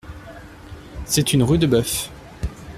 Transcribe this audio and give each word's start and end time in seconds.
C’est 1.05 1.31
une 1.33 1.43
Rudebeuf. 1.43 2.09